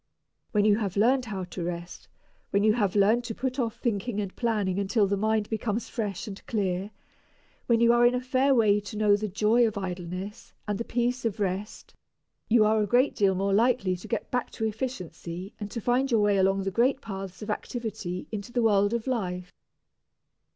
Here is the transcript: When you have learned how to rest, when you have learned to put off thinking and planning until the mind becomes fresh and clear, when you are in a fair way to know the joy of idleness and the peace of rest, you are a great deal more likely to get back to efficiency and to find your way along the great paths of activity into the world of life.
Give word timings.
When 0.49 0.65
you 0.65 0.77
have 0.77 0.97
learned 0.97 1.25
how 1.25 1.43
to 1.43 1.63
rest, 1.63 2.07
when 2.49 2.63
you 2.63 2.73
have 2.73 2.95
learned 2.95 3.23
to 3.25 3.35
put 3.35 3.59
off 3.59 3.77
thinking 3.77 4.19
and 4.19 4.35
planning 4.35 4.79
until 4.79 5.05
the 5.05 5.15
mind 5.15 5.47
becomes 5.47 5.89
fresh 5.89 6.27
and 6.27 6.43
clear, 6.47 6.89
when 7.67 7.81
you 7.81 7.93
are 7.93 8.03
in 8.03 8.15
a 8.15 8.19
fair 8.19 8.55
way 8.55 8.79
to 8.79 8.97
know 8.97 9.15
the 9.15 9.27
joy 9.27 9.67
of 9.67 9.77
idleness 9.77 10.53
and 10.67 10.79
the 10.79 10.83
peace 10.83 11.23
of 11.23 11.39
rest, 11.39 11.93
you 12.49 12.65
are 12.65 12.81
a 12.81 12.87
great 12.87 13.13
deal 13.13 13.35
more 13.35 13.53
likely 13.53 13.95
to 13.97 14.07
get 14.07 14.31
back 14.31 14.49
to 14.53 14.65
efficiency 14.65 15.53
and 15.59 15.69
to 15.69 15.79
find 15.79 16.09
your 16.09 16.21
way 16.21 16.37
along 16.37 16.63
the 16.63 16.71
great 16.71 16.99
paths 16.99 17.43
of 17.43 17.51
activity 17.51 18.25
into 18.31 18.51
the 18.51 18.63
world 18.63 18.95
of 18.95 19.05
life. 19.05 19.53